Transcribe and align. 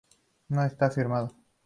No 0.47 0.65
está 0.65 0.89
firmado. 0.89 1.31